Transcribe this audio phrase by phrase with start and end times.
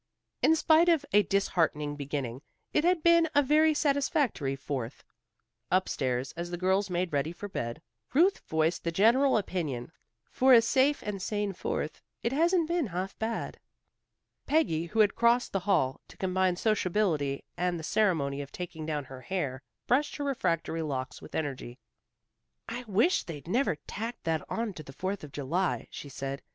[0.41, 2.41] In spite of a disheartening beginning,
[2.73, 5.03] it had been a very satisfactory Fourth.
[5.69, 9.91] Up stairs, as the girls made ready for bed, Ruth voiced the general opinion.
[10.31, 13.59] "For a safe and sane Fourth, it hasn't been half bad."
[14.47, 19.03] Peggy who had crossed the hall, to combine sociability with the ceremony of taking down
[19.03, 21.77] her hair, brushed her refractory locks with energy.
[22.67, 26.41] "I wish they'd never tacked that on to the Fourth of July," she said.